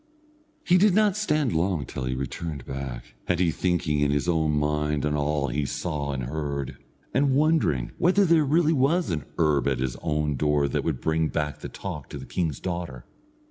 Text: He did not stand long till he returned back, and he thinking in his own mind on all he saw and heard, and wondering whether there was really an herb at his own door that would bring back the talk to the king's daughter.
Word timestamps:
He 0.63 0.79
did 0.79 0.95
not 0.95 1.15
stand 1.15 1.53
long 1.53 1.85
till 1.85 2.05
he 2.05 2.15
returned 2.15 2.65
back, 2.65 3.13
and 3.27 3.39
he 3.39 3.51
thinking 3.51 3.99
in 3.99 4.09
his 4.09 4.27
own 4.27 4.53
mind 4.57 5.05
on 5.05 5.15
all 5.15 5.49
he 5.49 5.63
saw 5.63 6.11
and 6.11 6.23
heard, 6.23 6.79
and 7.13 7.35
wondering 7.35 7.91
whether 7.99 8.25
there 8.25 8.43
was 8.43 8.63
really 9.05 9.13
an 9.13 9.25
herb 9.37 9.67
at 9.67 9.77
his 9.77 9.95
own 9.97 10.37
door 10.37 10.67
that 10.67 10.83
would 10.83 11.01
bring 11.01 11.27
back 11.27 11.59
the 11.59 11.69
talk 11.69 12.09
to 12.09 12.17
the 12.17 12.25
king's 12.25 12.59
daughter. 12.59 13.05